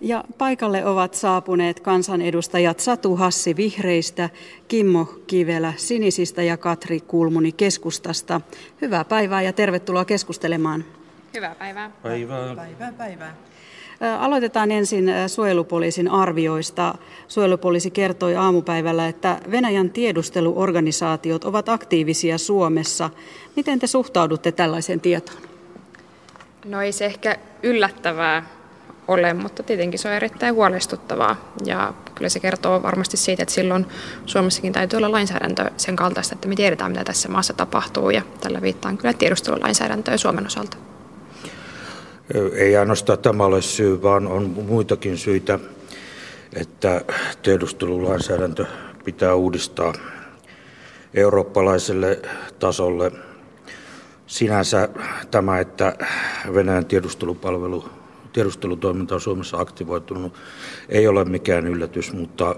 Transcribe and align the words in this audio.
Ja 0.00 0.24
paikalle 0.38 0.84
ovat 0.84 1.14
saapuneet 1.14 1.80
kansanedustajat 1.80 2.80
Satu 2.80 3.16
Hassi 3.16 3.56
Vihreistä, 3.56 4.30
Kimmo 4.68 5.04
Kivelä 5.26 5.72
Sinisistä 5.76 6.42
ja 6.42 6.56
Katri 6.56 7.00
Kulmuni 7.00 7.52
Keskustasta. 7.52 8.40
Hyvää 8.80 9.04
päivää 9.04 9.42
ja 9.42 9.52
tervetuloa 9.52 10.04
keskustelemaan. 10.04 10.84
Hyvää 11.34 11.54
päivää. 11.54 11.90
Päivää. 12.02 12.54
Päivää, 12.56 12.92
päivää. 12.92 13.36
Aloitetaan 14.18 14.70
ensin 14.70 15.12
suojelupoliisin 15.26 16.08
arvioista. 16.08 16.94
Suojelupoliisi 17.28 17.90
kertoi 17.90 18.36
aamupäivällä, 18.36 19.08
että 19.08 19.40
Venäjän 19.50 19.90
tiedusteluorganisaatiot 19.90 21.44
ovat 21.44 21.68
aktiivisia 21.68 22.38
Suomessa. 22.38 23.10
Miten 23.56 23.78
te 23.78 23.86
suhtaudutte 23.86 24.52
tällaiseen 24.52 25.00
tietoon? 25.00 25.42
No 26.64 26.80
ei 26.80 26.92
se 26.92 27.06
ehkä 27.06 27.36
yllättävää 27.62 28.59
ole, 29.10 29.34
mutta 29.34 29.62
tietenkin 29.62 29.98
se 29.98 30.08
on 30.08 30.14
erittäin 30.14 30.54
huolestuttavaa. 30.54 31.54
Ja 31.64 31.94
kyllä 32.14 32.28
se 32.28 32.40
kertoo 32.40 32.82
varmasti 32.82 33.16
siitä, 33.16 33.42
että 33.42 33.54
silloin 33.54 33.86
Suomessakin 34.26 34.72
täytyy 34.72 34.96
olla 34.96 35.12
lainsäädäntö 35.12 35.70
sen 35.76 35.96
kaltaista, 35.96 36.34
että 36.34 36.48
me 36.48 36.56
tiedetään, 36.56 36.90
mitä 36.90 37.04
tässä 37.04 37.28
maassa 37.28 37.52
tapahtuu. 37.52 38.10
Ja 38.10 38.22
tällä 38.40 38.62
viittaan 38.62 38.98
kyllä 38.98 39.12
tiedustelulainsäädäntöä 39.12 40.16
Suomen 40.16 40.46
osalta. 40.46 40.76
Ei 42.54 42.76
ainoastaan 42.76 43.18
tämä 43.18 43.44
ole 43.44 43.62
syy, 43.62 44.02
vaan 44.02 44.26
on 44.26 44.42
muitakin 44.42 45.18
syitä, 45.18 45.58
että 46.56 47.00
tiedustelulainsäädäntö 47.42 48.66
pitää 49.04 49.34
uudistaa 49.34 49.92
eurooppalaiselle 51.14 52.18
tasolle. 52.58 53.12
Sinänsä 54.26 54.88
tämä, 55.30 55.60
että 55.60 55.96
Venäjän 56.54 56.86
tiedustelupalvelu, 56.86 57.99
tiedustelutoiminta 58.32 59.14
on 59.14 59.20
Suomessa 59.20 59.58
aktivoitunut, 59.58 60.34
ei 60.88 61.08
ole 61.08 61.24
mikään 61.24 61.66
yllätys, 61.66 62.12
mutta 62.12 62.56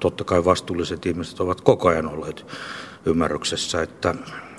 totta 0.00 0.24
kai 0.24 0.44
vastuulliset 0.44 1.06
ihmiset 1.06 1.40
ovat 1.40 1.60
koko 1.60 1.88
ajan 1.88 2.08
olleet 2.08 2.46
ymmärryksessä, 3.06 3.82
että 3.82 4.14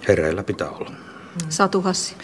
hereillä 0.08 0.44
pitää 0.44 0.70
olla. 0.70 0.92
Satu 1.50 1.82
Hassi. 1.82 2.16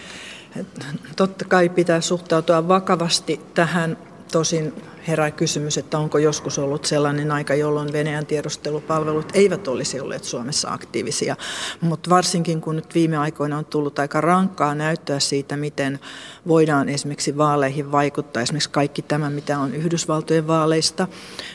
Totta 1.16 1.46
kai 1.46 1.70
pitää 1.70 2.02
suhtautua 2.02 2.68
vakavasti 2.68 3.42
tähän. 3.54 3.98
Tosin 4.32 4.74
herää 5.08 5.32
kysymys, 5.32 5.78
että 5.78 5.98
onko 5.98 6.18
joskus 6.18 6.60
ollut 6.60 6.86
sellainen 6.86 7.32
aika, 7.32 7.56
jolloin 7.56 7.94
Venäjän 7.94 8.26
tiedustelupalvelut 8.26 9.32
eivät 9.34 9.68
olisi 9.68 10.00
olleet 10.00 10.24
Suomessa 10.24 10.70
aktiivisia. 10.70 11.36
Mutta 11.82 12.10
varsinkin 12.10 12.62
kun 12.62 12.76
nyt 12.76 12.96
viime 12.96 13.18
aikoina 13.18 13.58
on 13.58 13.66
tullut 13.66 14.00
aika 14.00 14.22
rankkaa 14.22 14.76
näyttöä 14.76 15.20
siitä, 15.20 15.58
miten 15.58 16.00
voidaan 16.48 16.90
esimerkiksi 16.90 17.38
vaaleihin 17.38 17.92
vaikuttaa. 17.92 18.44
Esimerkiksi 18.44 18.70
kaikki 18.70 19.02
tämä, 19.02 19.30
mitä 19.30 19.60
on 19.60 19.76
Yhdysvaltojen 19.76 20.48
vaaleista 20.48 21.08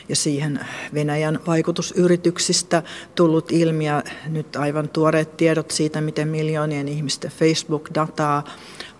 ja 0.09 0.15
siihen 0.15 0.59
Venäjän 0.93 1.39
vaikutusyrityksistä 1.47 2.83
tullut 3.15 3.51
ilmi. 3.51 3.85
Ja 3.85 4.03
nyt 4.27 4.55
aivan 4.55 4.89
tuoreet 4.89 5.37
tiedot 5.37 5.71
siitä, 5.71 6.01
miten 6.01 6.27
miljoonien 6.27 6.87
ihmisten 6.87 7.31
Facebook-dataa 7.31 8.43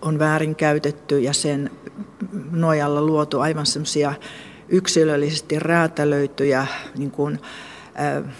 on 0.02 0.18
väärinkäytetty 0.18 1.20
ja 1.20 1.32
sen 1.32 1.70
nojalla 2.50 3.02
luotu 3.02 3.40
aivan 3.40 3.66
semmoisia 3.66 4.14
yksilöllisesti 4.68 5.58
räätälöityjä 5.58 6.66
niin 6.96 7.10
kuin, 7.10 7.38
äh, 8.00 8.34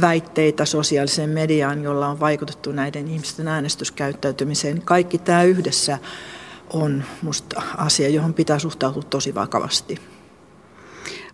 väitteitä 0.00 0.64
sosiaaliseen 0.64 1.30
mediaan, 1.30 1.82
jolla 1.82 2.08
on 2.08 2.20
vaikutettu 2.20 2.72
näiden 2.72 3.08
ihmisten 3.08 3.48
äänestyskäyttäytymiseen. 3.48 4.82
Kaikki 4.82 5.18
tämä 5.18 5.42
yhdessä 5.42 5.98
on 6.72 7.04
musta 7.22 7.62
asia, 7.76 8.08
johon 8.08 8.34
pitää 8.34 8.58
suhtautua 8.58 9.02
tosi 9.02 9.34
vakavasti. 9.34 9.98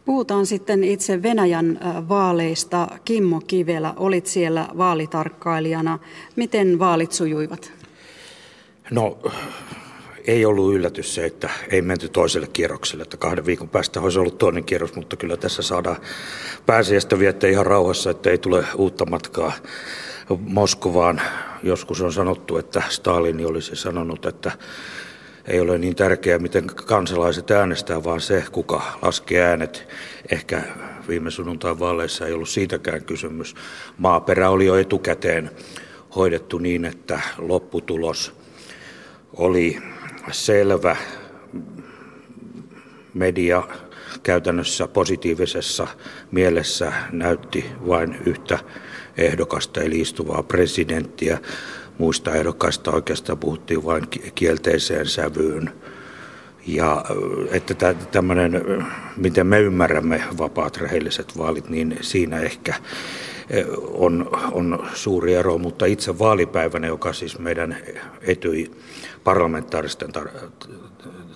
Puhutaan 0.04 0.46
sitten 0.46 0.84
itse 0.84 1.22
Venäjän 1.22 1.80
vaaleista. 2.08 2.88
Kimmo 3.04 3.40
Kivelä, 3.40 3.94
olit 3.96 4.26
siellä 4.26 4.68
vaalitarkkailijana. 4.76 5.98
Miten 6.36 6.78
vaalit 6.78 7.12
sujuivat? 7.12 7.77
No 8.90 9.18
ei 10.26 10.44
ollut 10.44 10.74
yllätys 10.74 11.14
se, 11.14 11.26
että 11.26 11.50
ei 11.70 11.82
menty 11.82 12.08
toiselle 12.08 12.46
kierrokselle, 12.52 13.02
että 13.02 13.16
kahden 13.16 13.46
viikon 13.46 13.68
päästä 13.68 14.00
olisi 14.00 14.18
ollut 14.18 14.38
toinen 14.38 14.64
kierros, 14.64 14.94
mutta 14.94 15.16
kyllä 15.16 15.36
tässä 15.36 15.62
saadaan 15.62 15.96
pääsiäistä 16.66 17.18
viettää 17.18 17.50
ihan 17.50 17.66
rauhassa, 17.66 18.10
että 18.10 18.30
ei 18.30 18.38
tule 18.38 18.64
uutta 18.76 19.06
matkaa 19.06 19.52
Moskovaan. 20.38 21.20
Joskus 21.62 22.00
on 22.00 22.12
sanottu, 22.12 22.56
että 22.56 22.82
Stalin 22.88 23.46
olisi 23.46 23.76
sanonut, 23.76 24.26
että 24.26 24.52
ei 25.46 25.60
ole 25.60 25.78
niin 25.78 25.96
tärkeää, 25.96 26.38
miten 26.38 26.66
kansalaiset 26.66 27.50
äänestää, 27.50 28.04
vaan 28.04 28.20
se, 28.20 28.44
kuka 28.52 28.82
laskee 29.02 29.42
äänet. 29.42 29.88
Ehkä 30.30 30.62
viime 31.08 31.30
sunnuntain 31.30 31.78
vaaleissa 31.78 32.26
ei 32.26 32.32
ollut 32.32 32.48
siitäkään 32.48 33.04
kysymys. 33.04 33.54
Maaperä 33.98 34.50
oli 34.50 34.66
jo 34.66 34.76
etukäteen 34.76 35.50
hoidettu 36.16 36.58
niin, 36.58 36.84
että 36.84 37.20
lopputulos 37.38 38.37
oli 39.36 39.78
selvä. 40.30 40.96
Media 43.14 43.62
käytännössä 44.22 44.88
positiivisessa 44.88 45.86
mielessä 46.30 46.92
näytti 47.12 47.64
vain 47.86 48.16
yhtä 48.26 48.58
ehdokasta, 49.16 49.80
eli 49.82 50.00
istuvaa 50.00 50.42
presidenttiä. 50.42 51.38
Muista 51.98 52.34
ehdokkaista 52.34 52.90
oikeastaan 52.90 53.38
puhuttiin 53.38 53.84
vain 53.84 54.04
kielteiseen 54.34 55.06
sävyyn. 55.06 55.72
Ja 56.68 57.04
että 57.50 57.94
tämmöinen, 57.94 58.64
miten 59.16 59.46
me 59.46 59.60
ymmärrämme 59.60 60.22
vapaat 60.38 60.76
rehelliset 60.76 61.38
vaalit, 61.38 61.68
niin 61.68 61.98
siinä 62.00 62.40
ehkä 62.40 62.74
on, 63.92 64.30
on 64.52 64.86
suuri 64.94 65.34
ero, 65.34 65.58
mutta 65.58 65.86
itse 65.86 66.18
vaalipäivänä, 66.18 66.86
joka 66.86 67.12
siis 67.12 67.38
meidän 67.38 67.76
etyi 68.20 68.70
parlamentaaristen 69.24 70.08
tar- 70.08 70.68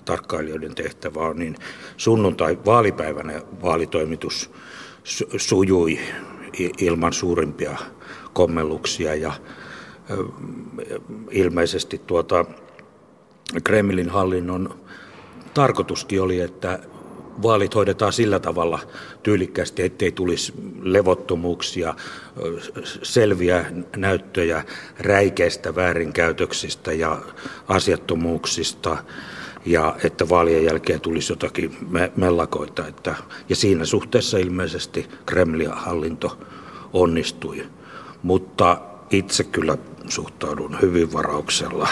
tarkkailijoiden 0.05 0.75
tehtävä 0.75 1.19
on, 1.19 1.39
niin 1.39 1.55
sunnuntai 1.97 2.57
vaalipäivänä 2.65 3.41
vaalitoimitus 3.63 4.51
sujui 5.37 5.99
ilman 6.77 7.13
suurimpia 7.13 7.77
kommelluksia. 8.33 9.15
Ja 9.15 9.33
ilmeisesti 11.31 12.01
tuota 12.07 12.45
Kremlin 13.63 14.09
hallinnon 14.09 14.82
tarkoituskin 15.53 16.21
oli, 16.21 16.39
että 16.39 16.79
vaalit 17.43 17.75
hoidetaan 17.75 18.13
sillä 18.13 18.39
tavalla 18.39 18.79
tyylikkäästi, 19.23 19.83
ettei 19.83 20.11
tulisi 20.11 20.53
levottomuuksia, 20.81 21.95
selviä 23.03 23.65
näyttöjä 23.95 24.63
räikeistä 24.99 25.75
väärinkäytöksistä 25.75 26.93
ja 26.93 27.21
asiattomuuksista 27.67 28.97
ja 29.65 29.95
että 30.03 30.29
vaalien 30.29 30.65
jälkeen 30.65 31.01
tulisi 31.01 31.31
jotakin 31.31 31.77
mellakoita. 32.15 32.87
Että, 32.87 33.15
ja 33.49 33.55
siinä 33.55 33.85
suhteessa 33.85 34.37
ilmeisesti 34.37 35.07
Kremlin 35.25 35.71
hallinto 35.71 36.37
onnistui. 36.93 37.67
Mutta 38.23 38.77
itse 39.09 39.43
kyllä 39.43 39.77
suhtaudun 40.13 40.77
hyvin 40.81 41.13
varauksella 41.13 41.87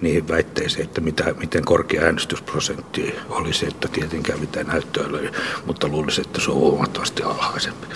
niihin 0.00 0.28
väitteisiin, 0.28 0.84
että 0.84 1.00
mitä, 1.00 1.34
miten 1.40 1.64
korkea 1.64 2.02
äänestysprosentti 2.02 3.14
olisi, 3.28 3.66
että 3.66 3.88
tietenkään 3.88 4.40
mitään 4.40 4.66
näyttöä 4.66 5.06
ole, 5.06 5.32
mutta 5.66 5.88
luulisin, 5.88 6.26
että 6.26 6.40
se 6.40 6.50
on 6.50 6.56
huomattavasti 6.56 7.22
alhaisempi. 7.22 7.86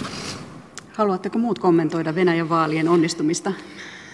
Haluatteko 0.93 1.39
muut 1.39 1.59
kommentoida 1.59 2.15
Venäjän 2.15 2.49
vaalien 2.49 2.89
onnistumista? 2.89 3.53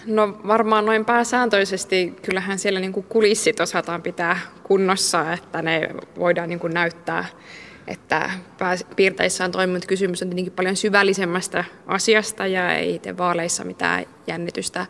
No 0.05 0.39
varmaan 0.47 0.85
noin 0.85 1.05
pääsääntöisesti 1.05 2.13
kyllähän 2.21 2.59
siellä 2.59 2.79
niin 2.79 2.93
kuin 2.93 3.05
kulissit 3.09 3.59
osataan 3.59 4.01
pitää 4.01 4.39
kunnossa, 4.63 5.33
että 5.33 5.61
ne 5.61 5.89
voidaan 6.19 6.49
niin 6.49 6.59
kuin 6.59 6.73
näyttää 6.73 7.25
että 7.87 8.29
piirteissä 8.95 9.45
on 9.45 9.51
toiminut 9.51 9.85
kysymys 9.85 10.21
on 10.21 10.29
tietenkin 10.29 10.53
paljon 10.53 10.75
syvällisemmästä 10.75 11.63
asiasta 11.87 12.47
ja 12.47 12.75
ei 12.75 12.95
itse 12.95 13.17
vaaleissa 13.17 13.63
mitään 13.63 14.05
jännitystä 14.27 14.85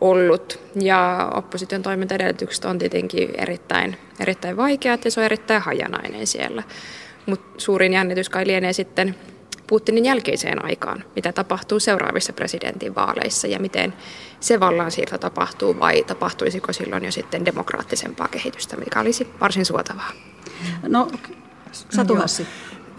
ollut. 0.00 0.60
Ja 0.74 1.30
opposition 1.34 1.82
toimintaedellytykset 1.82 2.64
on 2.64 2.78
tietenkin 2.78 3.30
erittäin, 3.38 3.96
erittäin 4.20 4.56
vaikeat 4.56 5.04
ja 5.04 5.10
se 5.10 5.20
on 5.20 5.26
erittäin 5.26 5.62
hajanainen 5.62 6.26
siellä. 6.26 6.62
Mutta 7.26 7.60
suurin 7.60 7.92
jännitys 7.92 8.28
kai 8.28 8.46
lienee 8.46 8.72
sitten 8.72 9.14
Putinin 9.66 10.04
jälkeiseen 10.04 10.64
aikaan, 10.64 11.04
mitä 11.16 11.32
tapahtuu 11.32 11.80
seuraavissa 11.80 12.32
presidentinvaaleissa 12.32 13.46
ja 13.46 13.58
miten 13.58 13.92
se 14.40 14.60
vallansiirto 14.60 15.18
tapahtuu 15.18 15.80
vai 15.80 16.04
tapahtuisiko 16.04 16.72
silloin 16.72 17.04
jo 17.04 17.12
sitten 17.12 17.44
demokraattisempaa 17.44 18.28
kehitystä, 18.28 18.76
mikä 18.76 19.00
olisi 19.00 19.28
varsin 19.40 19.64
suotavaa. 19.64 20.12
No, 20.88 21.08
Satu 21.72 22.14
Hassi. 22.14 22.46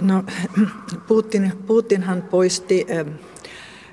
No, 0.01 0.23
Putin, 1.07 1.53
Putinhan 1.67 2.21
poisti 2.21 2.85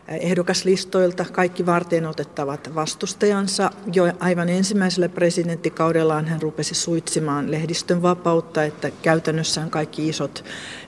ehdokaslistoilta 0.09 1.25
kaikki 1.33 1.67
varten 1.67 2.07
otettavat 2.07 2.75
vastustajansa. 2.75 3.71
Jo 3.93 4.13
aivan 4.21 4.49
ensimmäisellä 4.49 5.09
presidenttikaudellaan 5.09 6.27
hän 6.27 6.43
rupesi 6.43 6.75
suitsimaan 6.75 7.51
lehdistön 7.51 8.03
vapautta, 8.03 8.65
että 8.65 8.91
käytännössään 9.03 9.71
kaikki 9.71 10.09
isot 10.09 10.45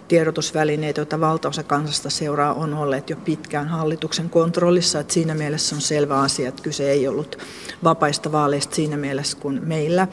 tiedotusvälineet, 0.08 0.96
joita 0.96 1.20
valtaosa 1.20 1.62
kansasta 1.62 2.10
seuraa, 2.10 2.54
on 2.54 2.74
olleet 2.74 3.10
jo 3.10 3.16
pitkään 3.16 3.68
hallituksen 3.68 4.30
kontrollissa. 4.30 5.00
Että 5.00 5.14
siinä 5.14 5.34
mielessä 5.34 5.76
on 5.76 5.82
selvä 5.82 6.20
asia, 6.20 6.48
että 6.48 6.62
kyse 6.62 6.90
ei 6.90 7.08
ollut 7.08 7.38
vapaista 7.84 8.32
vaaleista 8.32 8.74
siinä 8.74 8.96
mielessä, 8.96 9.36
kun 9.40 9.60
meillä 9.64 10.08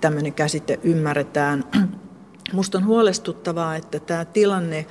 tämmöinen 0.00 0.32
käsite 0.32 0.80
ymmärretään. 0.82 1.64
Minusta 2.52 2.78
on 2.78 2.86
huolestuttavaa, 2.86 3.76
että 3.76 4.00
tämä 4.00 4.24
tilanne 4.24 4.86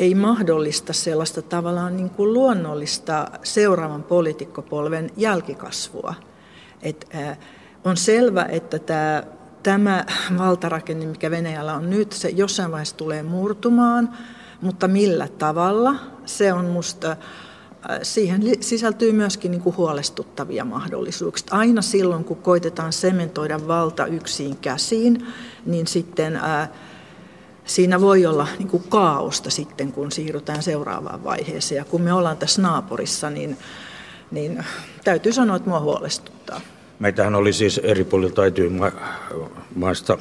ei 0.00 0.14
mahdollista 0.14 0.92
sellaista 0.92 1.42
tavallaan 1.42 1.96
niin 1.96 2.10
kuin 2.10 2.32
luonnollista 2.32 3.30
seuraavan 3.42 4.02
poliitikkopolven 4.02 5.10
jälkikasvua. 5.16 6.14
Et, 6.82 7.06
äh, 7.14 7.38
on 7.84 7.96
selvä, 7.96 8.44
että 8.44 8.78
tämä, 8.78 9.22
tämä 9.62 10.04
valtarakenne, 10.38 11.06
mikä 11.06 11.30
Venäjällä 11.30 11.74
on 11.74 11.90
nyt, 11.90 12.12
se 12.12 12.28
jossain 12.28 12.70
vaiheessa 12.70 12.96
tulee 12.96 13.22
murtumaan, 13.22 14.16
mutta 14.60 14.88
millä 14.88 15.28
tavalla, 15.28 15.94
se 16.26 16.52
on 16.52 16.64
musta, 16.64 17.16
siihen 18.02 18.42
sisältyy 18.60 19.12
myöskin 19.12 19.50
niin 19.50 19.62
kuin 19.62 19.76
huolestuttavia 19.76 20.64
mahdollisuuksia. 20.64 21.48
Aina 21.50 21.82
silloin, 21.82 22.24
kun 22.24 22.36
koitetaan 22.36 22.92
sementoida 22.92 23.66
valta 23.68 24.06
yksin 24.06 24.56
käsiin, 24.56 25.26
niin 25.66 25.86
sitten 25.86 26.36
ää, 26.36 26.72
siinä 27.64 28.00
voi 28.00 28.26
olla 28.26 28.48
niin 28.58 28.68
kuin 28.68 28.84
kaaosta 28.88 29.50
sitten, 29.50 29.92
kun 29.92 30.12
siirrytään 30.12 30.62
seuraavaan 30.62 31.24
vaiheeseen. 31.24 31.76
Ja 31.76 31.84
kun 31.84 32.02
me 32.02 32.12
ollaan 32.12 32.36
tässä 32.36 32.62
naapurissa, 32.62 33.30
niin, 33.30 33.56
niin 34.30 34.64
täytyy 35.04 35.32
sanoa, 35.32 35.56
että 35.56 35.68
mua 35.68 35.80
huolestuttaa. 35.80 36.60
Meitähän 36.98 37.34
oli 37.34 37.52
siis 37.52 37.78
eri 37.78 38.04
puolilta 38.04 38.42
maista 39.74 40.18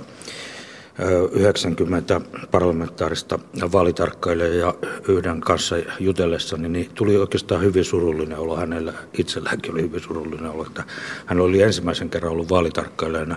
90 1.31 2.22
parlamentaarista 2.51 3.40
vaalitarkkailijaa 3.72 4.56
ja 4.68 4.74
yhden 5.07 5.42
kanssa 5.42 5.75
jutellessani, 6.00 6.69
niin 6.69 6.90
tuli 6.96 7.18
oikeastaan 7.18 7.62
hyvin 7.62 7.86
surullinen 7.86 8.38
olo. 8.38 8.56
Hänellä 8.56 8.94
itselläänkin 9.18 9.72
oli 9.72 9.81
hyvin 9.81 10.01
surullinen 10.01 10.51
olo, 10.51 10.66
että 10.66 10.84
hän 11.25 11.42
oli 11.42 11.62
ensimmäisen 11.62 12.10
kerran 12.10 12.31
ollut 12.31 12.50
vaalitarkkailijana 12.50 13.36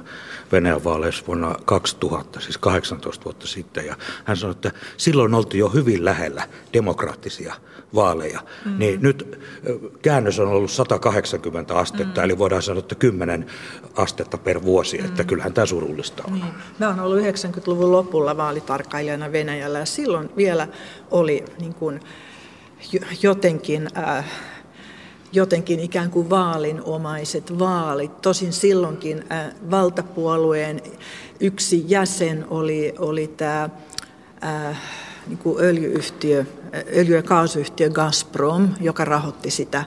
Venäjän 0.52 0.84
vaaleissa 0.84 1.24
vuonna 1.26 1.54
2000, 1.64 2.40
siis 2.40 2.58
18 2.58 3.24
vuotta 3.24 3.46
sitten. 3.46 3.86
Ja 3.86 3.96
hän 4.24 4.36
sanoi, 4.36 4.52
että 4.52 4.72
silloin 4.96 5.34
oltiin 5.34 5.58
jo 5.58 5.68
hyvin 5.68 6.04
lähellä 6.04 6.48
demokraattisia 6.72 7.54
vaaleja. 7.94 8.40
Mm-hmm. 8.40 8.78
Niin 8.78 9.02
nyt 9.02 9.38
käännös 10.02 10.40
on 10.40 10.48
ollut 10.48 10.70
180 10.70 11.74
astetta, 11.74 12.04
mm-hmm. 12.04 12.24
eli 12.24 12.38
voidaan 12.38 12.62
sanoa, 12.62 12.78
että 12.78 12.94
10 12.94 13.46
astetta 13.94 14.38
per 14.38 14.62
vuosi, 14.62 14.96
mm-hmm. 14.96 15.10
että 15.10 15.24
kyllähän 15.24 15.52
tämä 15.52 15.66
surullista 15.66 16.22
on. 16.26 16.32
Niin. 16.32 16.44
Mä 16.78 16.88
oon 16.88 17.00
ollut 17.00 17.22
90-luvun 17.52 17.92
lopulla 17.92 18.36
vaalitarkkailijana 18.36 19.32
Venäjällä 19.32 19.78
ja 19.78 19.86
silloin 19.86 20.30
vielä 20.36 20.68
oli 21.10 21.44
niin 21.60 21.74
kuin 21.74 22.00
jotenkin... 23.22 23.88
Äh, 23.98 24.24
jotenkin 25.34 25.80
ikään 25.80 26.10
kuin 26.10 26.30
vaalinomaiset 26.30 27.58
vaalit. 27.58 28.20
Tosin 28.20 28.52
silloinkin 28.52 29.24
äh, 29.32 29.54
valtapuolueen 29.70 30.82
yksi 31.40 31.84
jäsen 31.88 32.46
oli, 32.50 32.94
oli 32.98 33.28
tämä 33.36 33.68
äh, 34.44 34.80
niin 35.26 35.38
kuin 35.38 35.64
öljyyhtiö, 35.64 36.44
öljy- 36.96 37.16
ja 37.16 37.22
kaasuyhtiö 37.22 37.90
Gazprom, 37.90 38.68
joka 38.80 39.04
rahoitti 39.04 39.50
sitä 39.50 39.84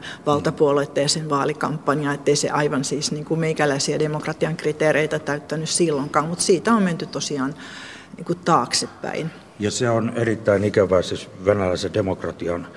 sen 1.07 1.29
vaalikampanjaa, 1.29 2.13
ettei 2.13 2.35
se 2.35 2.49
aivan 2.49 2.83
siis 2.83 3.11
niin 3.11 3.25
kuin 3.25 3.39
meikäläisiä 3.39 3.99
demokratian 3.99 4.57
kriteereitä 4.57 5.19
täyttänyt 5.19 5.69
silloinkaan, 5.69 6.27
mutta 6.27 6.43
siitä 6.43 6.73
on 6.73 6.83
menty 6.83 7.05
tosiaan 7.05 7.55
niin 8.17 8.25
kuin 8.25 8.39
taaksepäin. 8.45 9.31
Ja 9.59 9.71
se 9.71 9.89
on 9.89 10.11
erittäin 10.15 10.63
ikävää 10.63 11.01
siis 11.01 11.29
venäläisen 11.45 11.93
demokratian 11.93 12.67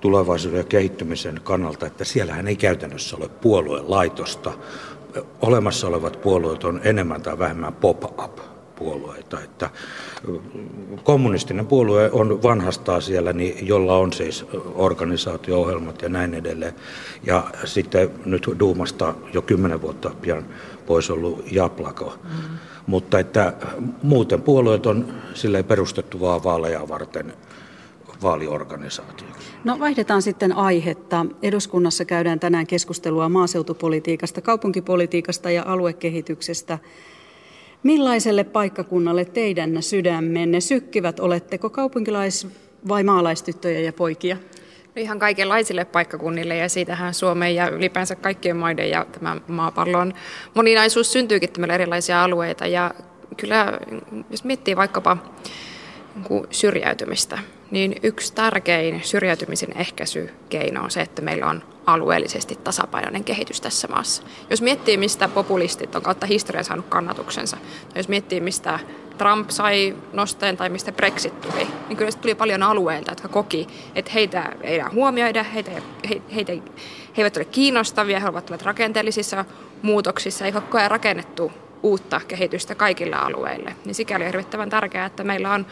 tulevaisuuden 0.00 0.58
ja 0.58 0.64
kehittymisen 0.64 1.40
kannalta, 1.44 1.86
että 1.86 2.04
siellähän 2.04 2.48
ei 2.48 2.56
käytännössä 2.56 3.16
ole 3.16 3.28
puoluelaitosta. 3.28 4.52
Olemassa 5.40 5.86
olevat 5.86 6.22
puolueet 6.22 6.64
on 6.64 6.80
enemmän 6.84 7.22
tai 7.22 7.38
vähemmän 7.38 7.74
pop-up 7.74 8.53
puolueita. 8.76 9.40
Että 9.40 9.70
kommunistinen 11.02 11.66
puolue 11.66 12.10
on 12.12 12.42
vanhastaa 12.42 13.00
siellä, 13.00 13.32
niin, 13.32 13.68
jolla 13.68 13.96
on 13.96 14.12
siis 14.12 14.46
organisaatio-ohjelmat 14.74 16.02
ja 16.02 16.08
näin 16.08 16.34
edelleen. 16.34 16.74
Ja 17.26 17.50
sitten 17.64 18.10
nyt 18.24 18.46
Duumasta 18.60 19.14
jo 19.32 19.42
kymmenen 19.42 19.82
vuotta 19.82 20.10
pian 20.20 20.44
pois 20.86 21.10
ollut 21.10 21.52
Japlako. 21.52 22.14
Mm. 22.24 22.58
Mutta 22.86 23.18
että 23.18 23.52
muuten 24.02 24.42
puolueet 24.42 24.86
on 24.86 25.14
sille 25.34 25.62
perustettu 25.62 26.20
vaan 26.20 26.44
vaaleja 26.44 26.88
varten 26.88 27.32
vaaliorganisaatioksi. 28.22 29.48
No 29.64 29.78
vaihdetaan 29.78 30.22
sitten 30.22 30.52
aihetta. 30.52 31.26
Eduskunnassa 31.42 32.04
käydään 32.04 32.40
tänään 32.40 32.66
keskustelua 32.66 33.28
maaseutupolitiikasta, 33.28 34.40
kaupunkipolitiikasta 34.40 35.50
ja 35.50 35.62
aluekehityksestä. 35.66 36.78
Millaiselle 37.84 38.44
paikkakunnalle 38.44 39.24
teidän 39.24 39.82
sydämenne 39.82 40.60
sykkivät? 40.60 41.20
Oletteko 41.20 41.70
kaupunkilais- 41.70 42.46
vai 42.88 43.02
maalaistyttöjä 43.02 43.80
ja 43.80 43.92
poikia? 43.92 44.36
No 44.86 45.02
ihan 45.02 45.18
kaikenlaisille 45.18 45.84
paikkakunnille 45.84 46.56
ja 46.56 46.68
siitähän 46.68 47.14
Suomen 47.14 47.54
ja 47.54 47.68
ylipäänsä 47.68 48.16
kaikkien 48.16 48.56
maiden 48.56 48.90
ja 48.90 49.06
tämän 49.12 49.42
maapallon 49.48 50.14
moninaisuus 50.54 51.12
syntyykin 51.12 51.52
tämmöillä 51.52 51.74
erilaisia 51.74 52.24
alueita. 52.24 52.66
Ja 52.66 52.94
kyllä 53.36 53.78
jos 54.30 54.44
miettii 54.44 54.76
vaikkapa 54.76 55.16
niin 56.30 56.46
syrjäytymistä, 56.50 57.38
niin 57.74 57.96
yksi 58.02 58.34
tärkein 58.34 59.00
syrjäytymisen 59.04 59.78
ehkäisykeino 59.78 60.82
on 60.82 60.90
se, 60.90 61.00
että 61.00 61.22
meillä 61.22 61.46
on 61.46 61.62
alueellisesti 61.86 62.58
tasapainoinen 62.64 63.24
kehitys 63.24 63.60
tässä 63.60 63.88
maassa. 63.88 64.22
Jos 64.50 64.62
miettii, 64.62 64.96
mistä 64.96 65.28
populistit 65.28 65.94
on 65.94 66.02
kautta 66.02 66.26
historian 66.26 66.64
saanut 66.64 66.86
kannatuksensa, 66.88 67.56
tai 67.56 67.98
jos 67.98 68.08
miettii, 68.08 68.40
mistä 68.40 68.78
Trump 69.18 69.50
sai 69.50 69.96
nosteen 70.12 70.56
tai 70.56 70.68
mistä 70.68 70.92
Brexit 70.92 71.40
tuli, 71.40 71.66
niin 71.88 71.96
kyllä 71.96 72.10
se 72.10 72.18
tuli 72.18 72.34
paljon 72.34 72.62
alueilta, 72.62 73.12
jotka 73.12 73.28
koki, 73.28 73.66
että 73.94 74.10
heitä 74.14 74.52
ei 74.60 74.74
enää 74.74 74.90
huomioida, 74.94 75.42
heitä, 75.42 75.70
he, 76.10 76.22
heitä, 76.34 76.52
he 76.52 76.62
eivät 77.22 77.36
ole 77.36 77.44
kiinnostavia, 77.44 78.20
he 78.20 78.28
ovat 78.28 78.62
rakenteellisissa 78.62 79.44
muutoksissa, 79.82 80.46
ei 80.46 80.52
koko 80.52 80.78
ajan 80.78 80.90
rakennettu 80.90 81.52
uutta 81.84 82.20
kehitystä 82.28 82.74
kaikilla 82.74 83.16
alueille. 83.16 83.76
Niin 83.84 83.94
sikäli 83.94 84.24
on 84.24 84.26
hirvittävän 84.26 84.70
tärkeää, 84.70 85.06
että 85.06 85.24
meillä 85.24 85.52
on 85.52 85.66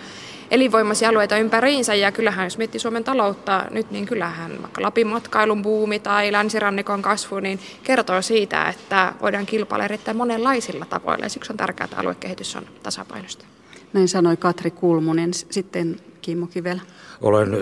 elinvoimaisia 0.50 1.08
alueita 1.08 1.36
ympäriinsä 1.36 1.94
ja 1.94 2.12
kyllähän 2.12 2.46
jos 2.46 2.58
miettii 2.58 2.80
Suomen 2.80 3.04
taloutta 3.04 3.64
nyt, 3.70 3.90
niin 3.90 4.06
kyllähän 4.06 4.62
vaikka 4.62 4.82
Lapin 4.82 5.06
matkailun 5.06 5.62
buumi 5.62 5.98
tai 5.98 6.32
länsirannikon 6.32 7.02
kasvu, 7.02 7.40
niin 7.40 7.60
kertoo 7.82 8.22
siitä, 8.22 8.68
että 8.68 9.12
voidaan 9.22 9.46
kilpailla 9.46 9.84
erittäin 9.84 10.16
monenlaisilla 10.16 10.84
tavoilla 10.84 11.24
ja 11.24 11.28
siksi 11.28 11.52
on 11.52 11.56
tärkeää, 11.56 11.84
että 11.84 11.96
aluekehitys 11.96 12.56
on 12.56 12.64
tasapainosta. 12.82 13.44
Näin 13.92 14.08
sanoi 14.08 14.36
Katri 14.36 14.70
Kulmunen. 14.70 15.34
Sitten 15.34 15.96
Kimmo 16.20 16.46
Kivelä. 16.46 16.80
Olen 17.20 17.56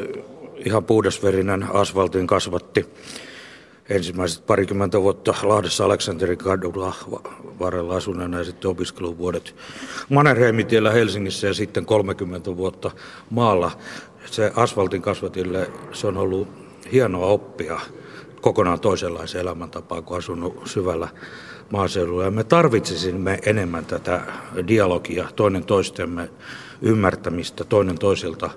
ihan 0.64 0.84
puhdasverinen 0.84 1.66
asfaltin 1.74 2.26
kasvatti 2.26 2.86
ensimmäiset 3.90 4.46
parikymmentä 4.46 5.02
vuotta 5.02 5.34
Lahdessa 5.42 5.84
Aleksanterin 5.84 6.38
kadulla 6.38 6.94
varrella 7.60 7.96
asuneena 7.96 8.38
ja 8.38 8.44
sitten 8.44 8.70
opiskeluvuodet 8.70 9.54
Mannerheimitiellä 10.08 10.90
Helsingissä 10.90 11.46
ja 11.46 11.54
sitten 11.54 11.86
30 11.86 12.56
vuotta 12.56 12.90
maalla. 13.30 13.70
Se 14.26 14.52
asfaltin 14.56 15.02
kasvatille, 15.02 15.70
se 15.92 16.06
on 16.06 16.16
ollut 16.16 16.48
hienoa 16.92 17.26
oppia 17.26 17.80
kokonaan 18.40 18.80
toisenlaisen 18.80 19.40
elämäntapaa 19.40 20.02
kuin 20.02 20.18
asunut 20.18 20.62
syvällä 20.64 21.08
maaseudulla. 21.70 22.24
Ja 22.24 22.30
me 22.30 22.44
tarvitsisimme 22.44 23.38
enemmän 23.46 23.86
tätä 23.86 24.20
dialogia, 24.68 25.28
toinen 25.36 25.64
toistemme 25.64 26.30
ymmärtämistä, 26.82 27.64
toinen 27.64 27.98
toiselta 27.98 28.50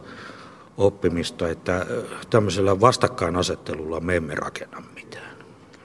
oppimista, 0.78 1.50
että 1.50 1.86
tämmöisellä 2.30 2.82
vastakkainasettelulla 2.82 4.00
me 4.00 4.16
emme 4.16 4.36
rakenna 4.36 4.80
mitään. 4.80 4.93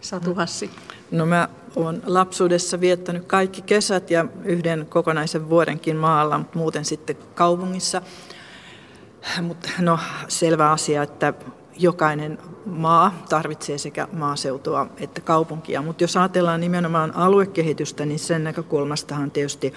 Satu 0.08 0.34
Hassi. 0.34 0.70
No 1.10 1.26
mä 1.26 1.48
olen 1.76 2.02
lapsuudessa 2.06 2.80
viettänyt 2.80 3.24
kaikki 3.24 3.62
kesät 3.62 4.10
ja 4.10 4.24
yhden 4.44 4.86
kokonaisen 4.88 5.50
vuodenkin 5.50 5.96
maalla, 5.96 6.38
mutta 6.38 6.58
muuten 6.58 6.84
sitten 6.84 7.16
kaupungissa. 7.34 8.02
Mutta 9.42 9.68
no 9.78 9.98
selvä 10.28 10.70
asia, 10.70 11.02
että 11.02 11.34
jokainen 11.78 12.38
maa 12.66 13.22
tarvitsee 13.28 13.78
sekä 13.78 14.08
maaseutua 14.12 14.86
että 14.96 15.20
kaupunkia. 15.20 15.82
Mutta 15.82 16.04
jos 16.04 16.16
ajatellaan 16.16 16.60
nimenomaan 16.60 17.16
aluekehitystä, 17.16 18.06
niin 18.06 18.18
sen 18.18 18.44
näkökulmastahan 18.44 19.30
tietysti 19.30 19.74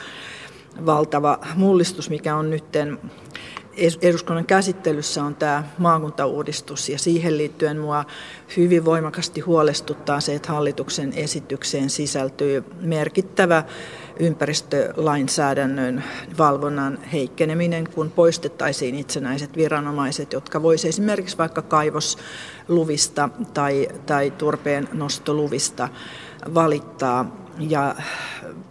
valtava 0.86 1.40
mullistus, 1.56 2.10
mikä 2.10 2.36
on 2.36 2.50
nytten 2.50 3.00
eduskunnan 4.02 4.46
käsittelyssä 4.46 5.24
on 5.24 5.36
tämä 5.36 5.64
maakuntauudistus 5.78 6.90
ja 6.90 7.00
siihen 7.00 7.38
liittyen 7.38 7.78
mua 7.78 8.06
hyvin 8.58 8.86
voimakasti 8.86 9.42
huolestuttaa 9.42 10.22
se, 10.22 10.36
että 10.36 10.52
hallituksen 10.52 11.14
esitykseen 11.14 11.90
sisältyy 11.90 12.64
merkittävä 12.82 13.64
ympäristölainsäädännön 14.20 16.04
valvonnan 16.38 17.00
heikkeneminen, 17.14 17.90
kun 17.96 18.12
poistettaisiin 18.12 18.96
itsenäiset 18.96 19.58
viranomaiset, 19.58 20.34
jotka 20.34 20.62
voisi 20.62 20.88
esimerkiksi 20.88 21.38
vaikka 21.38 21.62
kaivosluvista 21.62 23.30
tai, 23.54 23.88
tai 24.06 24.32
turpeen 24.32 24.90
nostoluvista 24.94 25.90
valittaa. 26.54 27.42
Ja 27.70 27.96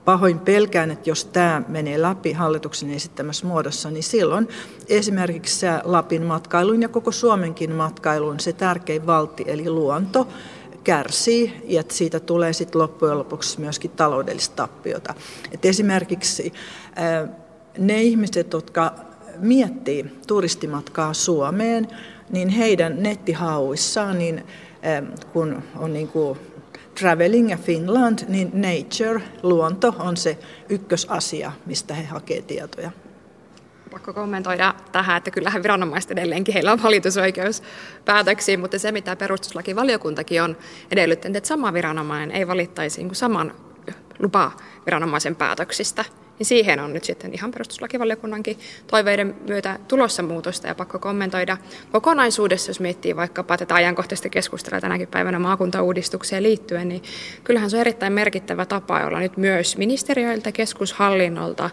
pahoin 0.04 0.38
pelkään, 0.38 0.90
että 0.90 1.10
jos 1.10 1.24
tämä 1.24 1.62
menee 1.68 2.02
läpi 2.02 2.32
hallituksen 2.32 2.90
esittämässä 2.90 3.46
muodossa, 3.46 3.90
niin 3.90 4.02
silloin 4.02 4.48
esimerkiksi 4.88 5.66
Lapin 5.84 6.22
matkailun 6.22 6.82
ja 6.82 6.88
koko 6.88 7.12
Suomenkin 7.12 7.72
matkailun 7.72 8.40
se 8.40 8.52
tärkein 8.52 9.06
valti, 9.06 9.44
eli 9.46 9.70
luonto, 9.70 10.28
kärsii 10.84 11.62
ja 11.64 11.82
siitä 11.88 12.20
tulee 12.20 12.52
sitten 12.52 12.80
loppujen 12.80 13.18
lopuksi 13.18 13.60
myöskin 13.60 13.90
taloudellista 13.90 14.56
tappiota. 14.56 15.14
Et 15.52 15.64
esimerkiksi 15.64 16.52
ne 17.78 18.02
ihmiset, 18.02 18.52
jotka 18.52 18.94
miettii 19.38 20.04
turistimatkaa 20.26 21.14
Suomeen, 21.14 21.88
niin 22.30 22.48
heidän 22.48 23.02
nettihauissaan, 23.02 24.18
niin 24.18 24.44
kun 25.32 25.62
on 25.76 25.92
niin 25.92 26.08
kuin 26.08 26.38
Traveling 27.00 27.56
Finland, 27.62 28.18
niin 28.28 28.50
nature, 28.54 29.22
luonto 29.42 29.94
on 29.98 30.16
se 30.16 30.38
ykkösasia, 30.68 31.52
mistä 31.66 31.94
he 31.94 32.04
hakevat 32.04 32.46
tietoja. 32.46 32.90
Pakko 33.90 34.12
kommentoida 34.12 34.74
tähän, 34.92 35.16
että 35.16 35.30
kyllähän 35.30 35.62
viranomaiset 35.62 36.10
edelleenkin 36.10 36.54
heillä 36.54 36.72
on 36.72 36.82
valitusoikeus 36.82 37.62
päätöksiin, 38.04 38.60
mutta 38.60 38.78
se 38.78 38.92
mitä 38.92 39.16
perustuslakivaliokuntakin 39.16 40.42
on 40.42 40.56
edellyttänyt, 40.90 41.36
että 41.36 41.48
sama 41.48 41.72
viranomainen 41.72 42.30
ei 42.30 42.46
valittaisi 42.46 43.02
niin 43.02 43.14
saman 43.14 43.54
lupaviranomaisen 44.18 45.36
päätöksistä, 45.36 46.04
niin 46.40 46.46
siihen 46.46 46.80
on 46.80 46.92
nyt 46.92 47.04
sitten 47.04 47.34
ihan 47.34 47.50
perustuslakivaliokunnankin 47.50 48.58
toiveiden 48.86 49.36
myötä 49.48 49.78
tulossa 49.88 50.22
muutosta 50.22 50.66
ja 50.66 50.74
pakko 50.74 50.98
kommentoida 50.98 51.56
kokonaisuudessa, 51.92 52.70
jos 52.70 52.80
miettii 52.80 53.16
vaikkapa 53.16 53.56
tätä 53.56 53.74
ajankohtaista 53.74 54.28
keskustelua 54.28 54.80
tänäkin 54.80 55.08
päivänä 55.08 55.38
maakuntauudistukseen 55.38 56.42
liittyen, 56.42 56.88
niin 56.88 57.02
kyllähän 57.44 57.70
se 57.70 57.76
on 57.76 57.80
erittäin 57.80 58.12
merkittävä 58.12 58.66
tapa, 58.66 59.00
jolla 59.00 59.20
nyt 59.20 59.36
myös 59.36 59.76
ministeriöiltä, 59.76 60.52
keskushallinnolta 60.52 61.70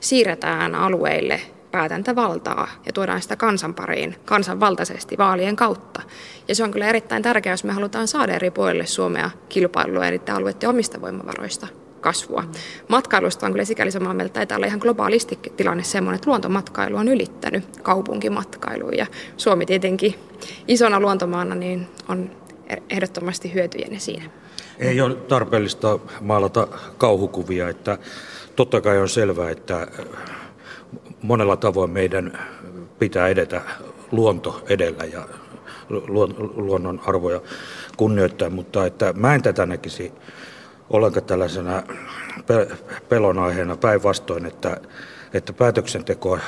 siirretään 0.00 0.74
alueille 0.74 1.40
päätäntävaltaa 1.70 2.68
ja 2.86 2.92
tuodaan 2.92 3.22
sitä 3.22 3.36
kansan 3.36 3.74
pariin 3.74 4.16
kansanvaltaisesti 4.24 5.18
vaalien 5.18 5.56
kautta. 5.56 6.02
Ja 6.48 6.54
se 6.54 6.64
on 6.64 6.70
kyllä 6.70 6.88
erittäin 6.88 7.22
tärkeää, 7.22 7.52
jos 7.52 7.64
me 7.64 7.72
halutaan 7.72 8.08
saada 8.08 8.34
eri 8.34 8.50
puolille 8.50 8.86
Suomea 8.86 9.30
kilpailua 9.48 10.06
eri 10.06 10.20
alueiden 10.32 10.68
omista 10.68 11.00
voimavaroista 11.00 11.66
kasvua. 12.00 12.44
Matkailusta 12.88 13.46
on 13.46 13.52
kyllä 13.52 13.64
sikäli 13.64 13.90
samaa 13.90 14.14
mieltä, 14.14 14.26
että 14.26 14.38
taitaa 14.38 14.56
olla 14.56 14.66
ihan 14.66 14.78
globaalisti 14.82 15.38
tilanne 15.56 15.82
sellainen, 15.82 16.14
että 16.14 16.30
luontomatkailu 16.30 16.96
on 16.96 17.08
ylittänyt 17.08 17.64
kaupunkimatkailuun 17.82 18.96
ja 18.96 19.06
Suomi 19.36 19.66
tietenkin 19.66 20.14
isona 20.68 21.00
luontomaana 21.00 21.54
niin 21.54 21.86
on 22.08 22.30
ehdottomasti 22.90 23.54
hyötyjä 23.54 23.88
siinä. 23.98 24.30
Ei 24.78 25.00
ole 25.00 25.14
tarpeellista 25.14 25.98
maalata 26.20 26.68
kauhukuvia, 26.98 27.68
että 27.68 27.98
totta 28.56 28.80
kai 28.80 28.98
on 28.98 29.08
selvää, 29.08 29.50
että 29.50 29.86
monella 31.22 31.56
tavoin 31.56 31.90
meidän 31.90 32.38
pitää 32.98 33.28
edetä 33.28 33.60
luonto 34.12 34.62
edellä 34.68 35.04
ja 35.04 35.28
luonnon 36.56 37.00
arvoja 37.06 37.40
kunnioittaa, 37.96 38.50
mutta 38.50 38.86
että 38.86 39.12
mä 39.16 39.34
en 39.34 39.42
tätä 39.42 39.66
näkisi 39.66 40.12
ollenkaan 40.90 41.26
tällaisena 41.26 41.82
pelon 43.08 43.38
aiheena 43.38 43.76
päinvastoin, 43.76 44.46
että, 44.46 44.80
että 45.34 45.52
päätöksenteko 45.52 46.38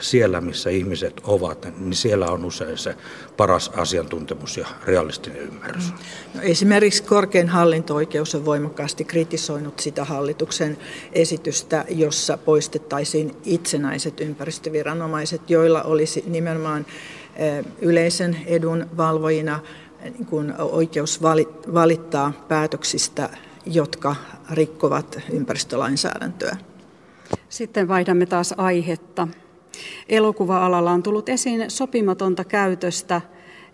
siellä, 0.00 0.40
missä 0.40 0.70
ihmiset 0.70 1.20
ovat, 1.24 1.68
niin 1.78 1.94
siellä 1.94 2.26
on 2.26 2.44
usein 2.44 2.78
se 2.78 2.96
paras 3.36 3.70
asiantuntemus 3.76 4.56
ja 4.56 4.66
realistinen 4.86 5.38
ymmärrys. 5.38 5.92
No, 6.34 6.40
esimerkiksi 6.42 7.02
korkein 7.02 7.48
hallinto-oikeus 7.48 8.34
on 8.34 8.44
voimakkaasti 8.44 9.04
kritisoinut 9.04 9.80
sitä 9.80 10.04
hallituksen 10.04 10.78
esitystä, 11.12 11.84
jossa 11.88 12.38
poistettaisiin 12.38 13.36
itsenäiset 13.44 14.20
ympäristöviranomaiset, 14.20 15.50
joilla 15.50 15.82
olisi 15.82 16.24
nimenomaan 16.26 16.86
yleisen 17.80 18.36
edun 18.46 18.86
valvojina 18.96 19.60
niin 20.04 20.26
kuin 20.26 20.54
oikeus 20.58 21.22
valittaa 21.74 22.32
päätöksistä 22.48 23.30
jotka 23.66 24.16
rikkovat 24.50 25.18
ympäristölainsäädäntöä. 25.32 26.56
Sitten 27.48 27.88
vaihdamme 27.88 28.26
taas 28.26 28.54
aihetta. 28.56 29.28
Elokuva-alalla 30.08 30.90
on 30.92 31.02
tullut 31.02 31.28
esiin 31.28 31.70
sopimatonta 31.70 32.44
käytöstä 32.44 33.20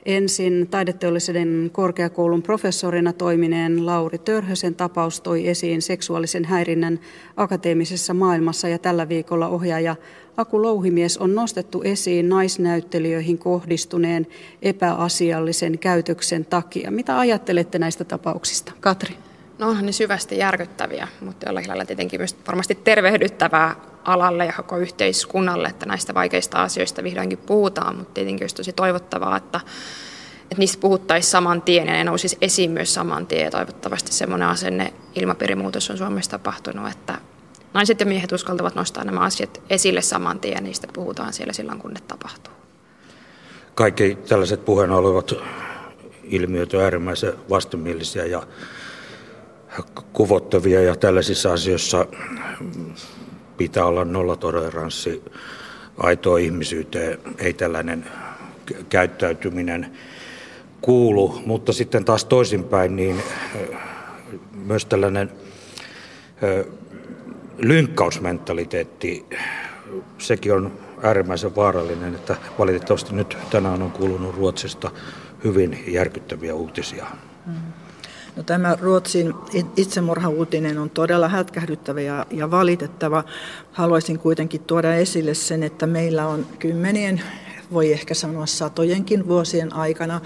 Ensin 0.06 0.68
taideteollisuuden 0.70 1.70
korkeakoulun 1.72 2.42
professorina 2.42 3.12
toimineen 3.12 3.86
Lauri 3.86 4.18
Törhösen 4.18 4.74
tapaus 4.74 5.20
toi 5.20 5.48
esiin 5.48 5.82
seksuaalisen 5.82 6.44
häirinnän 6.44 7.00
akateemisessa 7.36 8.14
maailmassa 8.14 8.68
ja 8.68 8.78
tällä 8.78 9.08
viikolla 9.08 9.48
ohjaaja 9.48 9.96
Aku 10.36 10.62
Louhimies 10.62 11.18
on 11.18 11.34
nostettu 11.34 11.82
esiin 11.82 12.28
naisnäyttelijöihin 12.28 13.38
kohdistuneen 13.38 14.26
epäasiallisen 14.62 15.78
käytöksen 15.78 16.44
takia. 16.44 16.90
Mitä 16.90 17.18
ajattelette 17.18 17.78
näistä 17.78 18.04
tapauksista? 18.04 18.72
Katri. 18.80 19.16
No 19.60 19.76
ne 19.80 19.92
syvästi 19.92 20.38
järkyttäviä, 20.38 21.08
mutta 21.20 21.46
jollakin 21.46 21.68
lailla 21.68 21.84
tietenkin 21.84 22.20
myös 22.20 22.36
varmasti 22.46 22.74
tervehdyttävää 22.74 23.76
alalle 24.04 24.46
ja 24.46 24.52
koko 24.52 24.76
yhteiskunnalle, 24.78 25.68
että 25.68 25.86
näistä 25.86 26.14
vaikeista 26.14 26.62
asioista 26.62 27.02
vihdoinkin 27.02 27.38
puhutaan, 27.38 27.96
mutta 27.96 28.14
tietenkin 28.14 28.44
olisi 28.44 28.56
tosi 28.56 28.72
toivottavaa, 28.72 29.36
että, 29.36 29.60
että 30.42 30.58
niistä 30.58 30.80
puhuttaisiin 30.80 31.30
saman 31.30 31.62
tien 31.62 31.86
ja 31.86 31.92
ne 31.92 32.04
nousisi 32.04 32.38
esiin 32.40 32.70
myös 32.70 32.94
saman 32.94 33.26
tien. 33.26 33.44
Ja 33.44 33.50
toivottavasti 33.50 34.12
semmoinen 34.12 34.48
asenne 34.48 34.92
ilmapiirimuutos 35.14 35.90
on 35.90 35.98
Suomessa 35.98 36.30
tapahtunut, 36.30 36.90
että 36.90 37.18
naiset 37.74 38.00
ja 38.00 38.06
miehet 38.06 38.32
uskaltavat 38.32 38.74
nostaa 38.74 39.04
nämä 39.04 39.20
asiat 39.20 39.62
esille 39.70 40.02
saman 40.02 40.40
tien 40.40 40.54
ja 40.54 40.60
niistä 40.60 40.86
puhutaan 40.92 41.32
siellä 41.32 41.52
silloin, 41.52 41.78
kun 41.78 41.94
ne 41.94 42.00
tapahtuu. 42.08 42.52
Kaikki 43.74 44.18
tällaiset 44.28 44.64
puheena 44.64 44.96
olevat 44.96 45.32
ilmiöt 46.24 46.74
ovat 46.74 46.84
äärimmäisen 46.84 47.32
vastenmielisiä 47.50 48.24
ja 48.24 48.42
kuvottavia 50.12 50.82
ja 50.82 50.96
tällaisissa 50.96 51.52
asioissa 51.52 52.06
pitää 53.56 53.84
olla 53.84 54.04
nollatoleranssi 54.04 55.22
aitoa 55.98 56.38
ihmisyyteen. 56.38 57.18
Ei 57.38 57.52
tällainen 57.52 58.04
käyttäytyminen 58.88 59.90
kuulu, 60.80 61.42
mutta 61.46 61.72
sitten 61.72 62.04
taas 62.04 62.24
toisinpäin, 62.24 62.96
niin 62.96 63.22
myös 64.66 64.86
tällainen 64.86 65.30
lynkkausmentaliteetti, 67.58 69.26
sekin 70.18 70.52
on 70.52 70.72
äärimmäisen 71.02 71.56
vaarallinen, 71.56 72.14
että 72.14 72.36
valitettavasti 72.58 73.14
nyt 73.14 73.36
tänään 73.50 73.82
on 73.82 73.92
kuulunut 73.92 74.34
Ruotsista 74.34 74.90
hyvin 75.44 75.84
järkyttäviä 75.86 76.54
uutisia. 76.54 77.06
No, 78.40 78.44
tämä 78.44 78.76
Ruotsin 78.80 79.34
itsemurhauutinen 79.76 80.78
on 80.78 80.90
todella 80.90 81.28
hätkähdyttävä 81.28 82.00
ja, 82.00 82.26
ja 82.30 82.50
valitettava. 82.50 83.24
Haluaisin 83.72 84.18
kuitenkin 84.18 84.60
tuoda 84.60 84.94
esille 84.94 85.34
sen, 85.34 85.62
että 85.62 85.86
meillä 85.86 86.26
on 86.26 86.46
kymmenien, 86.58 87.22
voi 87.72 87.92
ehkä 87.92 88.14
sanoa 88.14 88.46
satojenkin 88.46 89.28
vuosien 89.28 89.74
aikana 89.74 90.20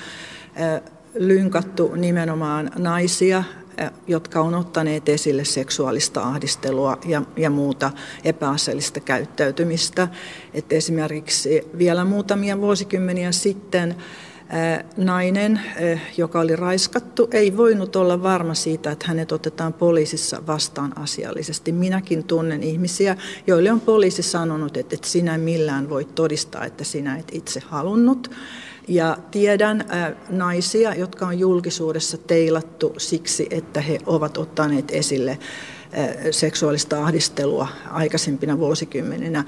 lynkattu 1.14 1.94
nimenomaan 1.94 2.70
naisia, 2.78 3.44
jotka 4.06 4.40
on 4.40 4.54
ottaneet 4.54 5.08
esille 5.08 5.44
seksuaalista 5.44 6.22
ahdistelua 6.22 6.98
ja, 7.04 7.22
ja 7.36 7.50
muuta 7.50 7.90
epäasiallista 8.24 9.00
käyttäytymistä. 9.00 10.08
Et 10.54 10.72
esimerkiksi 10.72 11.68
vielä 11.78 12.04
muutamia 12.04 12.60
vuosikymmeniä 12.60 13.32
sitten 13.32 13.96
nainen, 14.96 15.60
joka 16.16 16.40
oli 16.40 16.56
raiskattu, 16.56 17.28
ei 17.32 17.56
voinut 17.56 17.96
olla 17.96 18.22
varma 18.22 18.54
siitä, 18.54 18.90
että 18.90 19.06
hänet 19.08 19.32
otetaan 19.32 19.72
poliisissa 19.72 20.42
vastaan 20.46 20.98
asiallisesti. 20.98 21.72
Minäkin 21.72 22.24
tunnen 22.24 22.62
ihmisiä, 22.62 23.16
joille 23.46 23.72
on 23.72 23.80
poliisi 23.80 24.22
sanonut, 24.22 24.76
että 24.76 24.94
et 24.94 25.04
sinä 25.04 25.38
millään 25.38 25.90
voi 25.90 26.04
todistaa, 26.04 26.64
että 26.64 26.84
sinä 26.84 27.16
et 27.16 27.28
itse 27.32 27.62
halunnut. 27.66 28.30
Ja 28.88 29.18
tiedän 29.30 29.84
naisia, 30.28 30.94
jotka 30.94 31.26
on 31.26 31.38
julkisuudessa 31.38 32.18
teilattu 32.18 32.94
siksi, 32.98 33.46
että 33.50 33.80
he 33.80 33.98
ovat 34.06 34.38
ottaneet 34.38 34.90
esille 34.90 35.38
seksuaalista 36.30 37.04
ahdistelua 37.04 37.68
aikaisempina 37.90 38.58
vuosikymmeninä. 38.58 39.44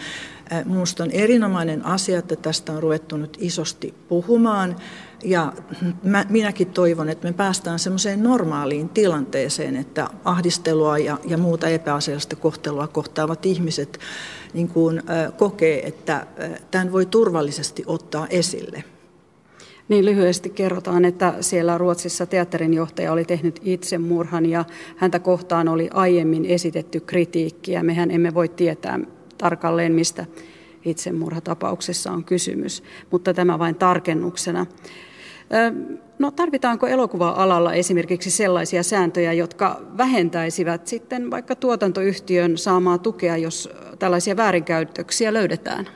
Minusta 0.64 1.02
on 1.02 1.10
erinomainen 1.10 1.84
asia, 1.84 2.18
että 2.18 2.36
tästä 2.36 2.72
on 2.72 2.82
ruvettu 2.82 3.16
nyt 3.16 3.36
isosti 3.40 3.94
puhumaan. 4.08 4.76
Ja 5.24 5.52
mä, 6.02 6.26
minäkin 6.28 6.66
toivon, 6.66 7.08
että 7.08 7.28
me 7.28 7.32
päästään 7.32 7.78
semmoiseen 7.78 8.22
normaaliin 8.22 8.88
tilanteeseen, 8.88 9.76
että 9.76 10.08
ahdistelua 10.24 10.98
ja, 10.98 11.18
ja 11.24 11.38
muuta 11.38 11.68
epäasiallista 11.68 12.36
kohtelua 12.36 12.86
kohtaavat 12.86 13.46
ihmiset 13.46 13.98
niin 14.54 14.68
kuin, 14.68 14.98
äh, 14.98 15.32
kokee, 15.36 15.86
että 15.86 16.14
äh, 16.14 16.50
tämän 16.70 16.92
voi 16.92 17.06
turvallisesti 17.06 17.84
ottaa 17.86 18.26
esille. 18.30 18.84
Niin 19.88 20.04
lyhyesti 20.04 20.50
kerrotaan, 20.50 21.04
että 21.04 21.34
siellä 21.40 21.78
Ruotsissa 21.78 22.26
teatterinjohtaja 22.26 23.12
oli 23.12 23.24
tehnyt 23.24 23.60
itsemurhan 23.62 24.46
ja 24.46 24.64
häntä 24.96 25.18
kohtaan 25.18 25.68
oli 25.68 25.90
aiemmin 25.94 26.44
esitetty 26.44 27.00
kritiikkiä. 27.00 27.82
Mehän 27.82 28.10
emme 28.10 28.34
voi 28.34 28.48
tietää 28.48 29.00
tarkalleen, 29.38 29.92
mistä 29.92 30.26
itsemurhatapauksessa 30.84 32.12
on 32.12 32.24
kysymys, 32.24 32.82
mutta 33.10 33.34
tämä 33.34 33.58
vain 33.58 33.74
tarkennuksena. 33.74 34.66
No 36.18 36.30
tarvitaanko 36.30 36.86
elokuva-alalla 36.86 37.74
esimerkiksi 37.74 38.30
sellaisia 38.30 38.82
sääntöjä, 38.82 39.32
jotka 39.32 39.82
vähentäisivät 39.96 40.86
sitten 40.86 41.30
vaikka 41.30 41.54
tuotantoyhtiön 41.54 42.58
saamaa 42.58 42.98
tukea, 42.98 43.36
jos 43.36 43.70
tällaisia 43.98 44.36
väärinkäytöksiä 44.36 45.32
löydetään? 45.32 45.86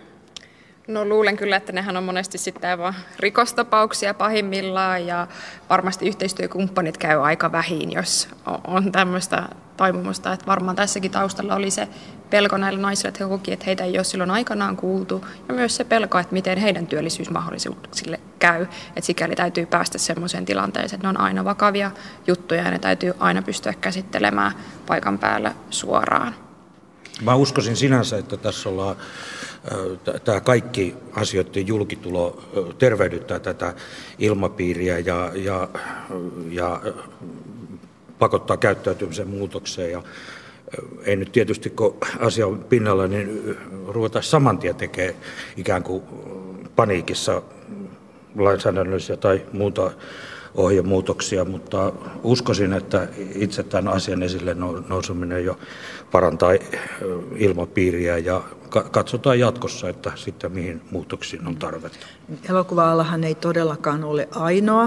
No 0.91 1.05
luulen 1.05 1.37
kyllä, 1.37 1.57
että 1.57 1.73
nehän 1.73 1.97
on 1.97 2.05
monesti 2.05 2.39
sitten 2.39 2.79
vain 2.79 2.95
rikostapauksia 3.19 4.15
pahimmillaan 4.15 5.07
ja 5.07 5.27
varmasti 5.69 6.09
yhteistyökumppanit 6.09 6.99
käy 6.99 7.25
aika 7.25 7.53
vähin, 7.53 7.93
jos 7.93 8.29
on 8.67 8.93
tämmöistä 8.93 9.43
taipumusta. 9.77 10.33
Että 10.33 10.47
varmaan 10.47 10.77
tässäkin 10.77 11.11
taustalla 11.11 11.55
oli 11.55 11.71
se 11.71 11.89
pelko 12.31 12.57
näillä 12.57 12.81
naisilla, 12.81 13.09
että 13.09 13.25
he 13.25 13.29
koki, 13.29 13.53
että 13.53 13.67
heitä 13.67 13.85
ei 13.85 13.99
ole 13.99 14.05
silloin 14.05 14.31
aikanaan 14.31 14.77
kuultu 14.77 15.27
ja 15.49 15.55
myös 15.55 15.77
se 15.77 15.85
pelko, 15.85 16.19
että 16.19 16.33
miten 16.33 16.59
heidän 16.59 16.87
työllisyysmahdollisuuksille 16.87 18.21
käy. 18.39 18.63
Että 18.63 19.07
sikäli 19.07 19.37
täytyy 19.37 19.67
päästä 19.67 19.99
semmoiseen 19.99 20.45
tilanteeseen, 20.45 20.99
että 20.99 21.07
ne 21.13 21.19
on 21.19 21.21
aina 21.21 21.45
vakavia 21.45 21.91
juttuja 22.27 22.63
ja 22.63 22.71
ne 22.71 22.79
täytyy 22.79 23.13
aina 23.19 23.43
pystyä 23.43 23.75
käsittelemään 23.81 24.53
paikan 24.87 25.19
päällä 25.19 25.53
suoraan. 25.71 26.50
Mä 27.23 27.35
uskoisin 27.35 27.77
sinänsä, 27.77 28.19
että 28.19 28.37
tässä 28.37 28.69
ollaan 28.69 28.97
tämä 30.25 30.41
kaikki 30.41 30.97
asioiden 31.13 31.67
julkitulo 31.67 32.43
tervehdyttää 32.79 33.39
tätä 33.39 33.75
ilmapiiriä 34.19 34.99
ja, 34.99 35.33
ja, 35.35 35.69
ja 36.51 36.81
pakottaa 38.19 38.57
käyttäytymisen 38.57 39.29
muutokseen. 39.29 39.91
Ja 39.91 40.03
ei 41.05 41.17
nyt 41.17 41.33
tietysti, 41.33 41.71
kun 41.71 41.97
asia 42.19 42.47
on 42.47 42.65
pinnalla, 42.69 43.07
niin 43.07 43.57
ruveta 43.87 44.23
saman 44.23 44.59
tien 44.59 44.75
tekemään 44.75 45.15
ikään 45.57 45.83
kuin 45.83 46.03
paniikissa 46.77 47.43
lainsäädännöllisiä 48.37 49.17
tai 49.17 49.43
muuta 49.53 49.91
ohjemuutoksia, 50.55 51.45
mutta 51.45 51.93
uskoisin, 52.23 52.73
että 52.73 53.09
itse 53.35 53.63
tämän 53.63 53.95
asian 53.95 54.23
esille 54.23 54.57
nouseminen 54.89 55.45
jo 55.45 55.59
parantaa 56.13 56.51
ilmapiiriä 57.37 58.19
ja 58.19 58.43
katsotaan 58.91 59.39
jatkossa, 59.39 59.89
että 59.89 60.13
sitten 60.15 60.53
mihin 60.53 60.81
muutoksiin 60.91 61.47
on 61.47 61.57
tarvetta. 61.57 62.07
Elokuva-alahan 62.51 63.25
ei 63.25 63.35
todellakaan 63.35 64.05
ole 64.05 64.29
ainoa. 64.31 64.83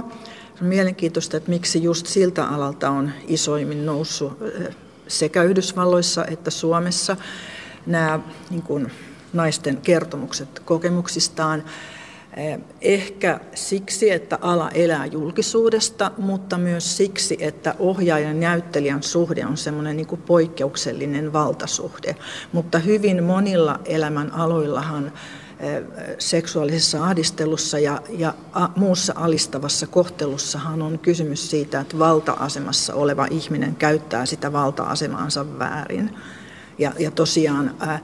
On 0.62 0.68
mielenkiintoista, 0.68 1.38
että 1.38 1.50
miksi 1.50 1.84
just 1.84 2.08
siltä 2.08 2.46
alalta 2.46 2.90
on 2.90 3.12
isoimmin 3.28 3.86
noussut 3.86 4.38
sekä 5.08 5.44
Yhdysvalloissa 5.44 6.26
että 6.26 6.52
Suomessa 6.52 7.18
nämä 7.86 8.20
niin 8.50 8.62
kuin, 8.62 8.92
naisten 9.34 9.78
kertomukset 9.78 10.60
kokemuksistaan. 10.66 11.64
Eh, 12.38 12.60
ehkä 12.82 13.40
siksi, 13.56 14.12
että 14.12 14.40
ala 14.42 14.70
elää 14.70 15.06
julkisuudesta, 15.06 16.12
mutta 16.18 16.58
myös 16.58 16.98
siksi, 16.98 17.38
että 17.40 17.76
ohjaajan 17.80 18.36
ja 18.36 18.50
näyttelijän 18.50 19.04
suhde 19.04 19.46
on 19.46 19.58
semmoinen 19.58 19.98
niin 19.98 20.08
poikkeuksellinen 20.26 21.34
valtasuhde. 21.34 22.16
Mutta 22.52 22.80
hyvin 22.80 23.24
monilla 23.24 23.80
elämän 23.86 24.32
aloillahan 24.32 25.12
eh, 25.60 25.84
seksuaalisessa 26.20 27.04
ahdistelussa 27.04 27.80
ja, 27.80 28.02
ja 28.10 28.34
muussa 28.76 29.14
alistavassa 29.16 29.88
kohtelussahan 29.88 30.82
on 30.82 31.00
kysymys 31.00 31.50
siitä, 31.50 31.80
että 31.80 32.00
valta-asemassa 32.00 32.94
oleva 32.94 33.28
ihminen 33.30 33.76
käyttää 33.76 34.26
sitä 34.26 34.54
valta-asemaansa 34.54 35.60
väärin. 35.60 36.16
Ja, 36.78 36.92
ja 37.00 37.12
tosiaan 37.12 37.76
ää, 37.80 38.00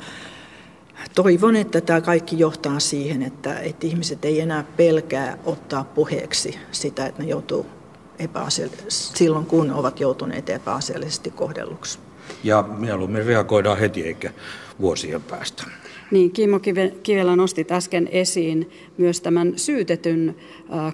Toivon, 1.15 1.55
että 1.55 1.81
tämä 1.81 2.01
kaikki 2.01 2.39
johtaa 2.39 2.79
siihen, 2.79 3.23
että, 3.23 3.59
että 3.59 3.87
ihmiset 3.87 4.25
ei 4.25 4.39
enää 4.39 4.63
pelkää 4.77 5.37
ottaa 5.45 5.83
puheeksi 5.83 6.59
sitä, 6.71 7.05
että 7.05 7.23
ne 7.23 7.29
joutuu 7.29 7.65
silloin, 8.87 9.45
kun 9.45 9.71
ovat 9.71 9.99
joutuneet 9.99 10.49
epäasiallisesti 10.49 11.31
kohdelluksi. 11.31 11.99
Ja 12.43 12.63
mieluummin 12.77 13.25
reagoidaan 13.25 13.77
heti 13.77 14.03
eikä 14.03 14.31
vuosien 14.81 15.21
päästä. 15.21 15.63
Niin, 16.11 16.31
Kimmo 16.31 16.59
Kivelä 17.03 17.35
nosti 17.35 17.67
äsken 17.71 18.09
esiin 18.11 18.71
myös 18.97 19.21
tämän 19.21 19.53
syytetyn 19.55 20.35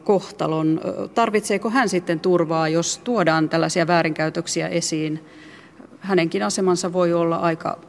kohtalon. 0.03 0.81
Tarvitseeko 1.15 1.69
hän 1.69 1.89
sitten 1.89 2.19
turvaa, 2.19 2.69
jos 2.69 2.97
tuodaan 3.03 3.49
tällaisia 3.49 3.87
väärinkäytöksiä 3.87 4.67
esiin? 4.67 5.25
Hänenkin 5.99 6.43
asemansa 6.43 6.93
voi 6.93 7.13
olla 7.13 7.35
aika 7.35 7.79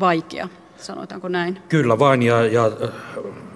vaikea 0.00 0.48
sanotaanko 0.78 1.28
näin? 1.28 1.58
Kyllä 1.68 1.98
vain, 1.98 2.22
ja, 2.22 2.46
ja 2.46 2.70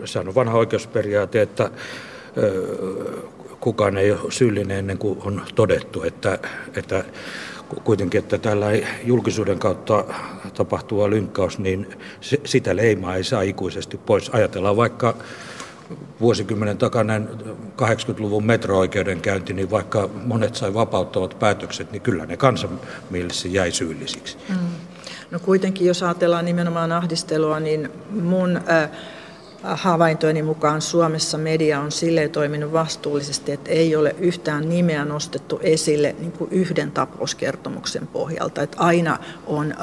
sehän 0.05 0.29
on 0.29 0.35
vanha 0.35 0.59
oikeusperiaate, 0.59 1.43
että 1.43 1.71
kukaan 3.61 3.97
ei 3.97 4.13
ole 4.13 4.33
syyllinen 4.33 4.79
ennen 4.79 4.99
kuin 4.99 5.19
on 5.25 5.43
todettu, 5.55 6.03
että, 6.03 6.39
että 6.77 7.05
kuitenkin, 7.85 8.19
että 8.19 8.39
tällä 8.39 8.67
julkisuuden 9.05 9.59
kautta 9.59 10.05
tapahtuva 10.55 11.11
lynkkaus, 11.11 11.59
niin 11.59 11.87
se, 12.21 12.41
sitä 12.45 12.77
leimaa 12.77 13.17
ei 13.17 13.25
saa 13.25 13.43
ikuisesti 13.43 13.99
pois. 13.99 14.31
Ajatellaan 14.35 14.77
vaikka 14.77 15.15
vuosikymmenen 16.21 16.79
takainen 16.79 17.29
80-luvun 17.83 18.47
metro-oikeudenkäynti, 18.47 19.53
niin 19.53 19.71
vaikka 19.71 20.09
monet 20.25 20.55
sai 20.55 20.75
vapauttavat 20.75 21.39
päätökset, 21.39 21.93
niin 21.93 22.03
kyllä 22.03 22.27
ne 22.27 22.37
kansanmielessä 22.37 23.49
jäi 23.49 23.73
syyllisiksi. 23.73 24.39
Mm. 24.49 24.57
No 25.31 25.39
kuitenkin, 25.39 25.87
jos 25.87 26.03
ajatellaan 26.03 26.45
nimenomaan 26.45 26.93
ahdistelua, 26.93 27.61
niin 27.61 27.91
mun 28.11 28.61
havaintojeni 29.63 30.43
mukaan 30.43 30.83
Suomessa 30.83 31.39
media 31.39 31.81
on 31.81 31.93
silleen 31.93 32.31
toiminut 32.31 32.73
vastuullisesti, 32.73 33.53
että 33.53 33.71
ei 33.71 33.97
ole 33.97 34.17
yhtään 34.19 34.69
nimeä 34.69 35.05
nostettu 35.05 35.61
esille 35.63 36.15
niin 36.19 36.33
kuin 36.33 36.53
yhden 36.53 36.91
tapauskertomuksen 36.91 38.07
pohjalta. 38.07 38.63
Että 38.63 38.77
aina 38.81 39.19
on 39.47 39.75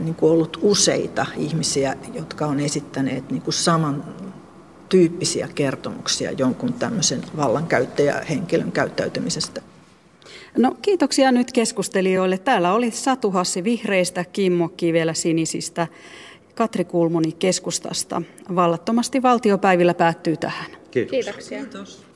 niin 0.00 0.14
kuin 0.14 0.32
ollut 0.32 0.58
useita 0.62 1.26
ihmisiä, 1.36 1.96
jotka 2.14 2.46
on 2.46 2.60
esittäneet 2.60 3.30
niin 3.30 3.42
kuin 3.42 3.54
saman 3.54 4.04
tyyppisiä 4.88 5.48
kertomuksia 5.54 6.32
jonkun 6.32 6.72
tämmöisen 6.72 7.22
vallankäyttäjähenkilön 7.36 8.72
käyttäytymisestä. 8.72 9.67
No 10.58 10.76
kiitoksia 10.82 11.32
nyt 11.32 11.52
keskustelijoille. 11.52 12.38
Täällä 12.38 12.72
oli 12.72 12.90
Satu 12.90 13.30
Hassi 13.30 13.64
Vihreistä, 13.64 14.24
Kimmo 14.32 14.68
Kivelä 14.68 15.14
Sinisistä, 15.14 15.86
Katri 16.54 16.84
Kulmuni 16.84 17.32
keskustasta. 17.32 18.22
Vallattomasti 18.54 19.22
valtiopäivillä 19.22 19.94
päättyy 19.94 20.36
tähän. 20.36 20.70
Kiitos. 20.90 21.10
Kiitoksia. 21.10 21.58
Kiitos. 21.58 22.07